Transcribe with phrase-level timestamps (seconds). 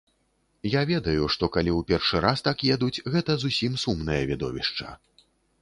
[0.75, 4.89] Я ведаю, што калі ў першы раз так едуць, гэта зусім сумнае відовішча.